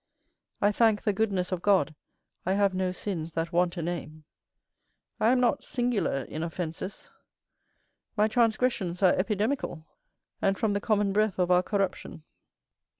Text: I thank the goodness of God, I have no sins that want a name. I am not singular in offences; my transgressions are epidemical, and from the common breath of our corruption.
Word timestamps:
I 0.61 0.71
thank 0.71 1.03
the 1.03 1.13
goodness 1.13 1.51
of 1.51 1.61
God, 1.61 1.93
I 2.43 2.53
have 2.53 2.73
no 2.73 2.91
sins 2.91 3.33
that 3.33 3.53
want 3.53 3.77
a 3.77 3.83
name. 3.83 4.23
I 5.19 5.27
am 5.29 5.39
not 5.39 5.63
singular 5.63 6.23
in 6.23 6.41
offences; 6.41 7.11
my 8.17 8.27
transgressions 8.27 9.03
are 9.03 9.13
epidemical, 9.13 9.85
and 10.41 10.57
from 10.57 10.73
the 10.73 10.81
common 10.81 11.13
breath 11.13 11.37
of 11.37 11.51
our 11.51 11.61
corruption. 11.61 12.23